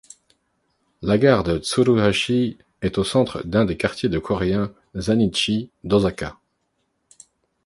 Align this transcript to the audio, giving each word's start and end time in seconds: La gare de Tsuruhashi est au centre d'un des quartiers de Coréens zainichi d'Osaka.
La 1.03 1.19
gare 1.19 1.43
de 1.43 1.59
Tsuruhashi 1.59 2.57
est 2.81 2.97
au 2.97 3.03
centre 3.03 3.45
d'un 3.45 3.65
des 3.65 3.77
quartiers 3.77 4.09
de 4.09 4.17
Coréens 4.17 4.73
zainichi 4.95 5.69
d'Osaka. 5.83 6.37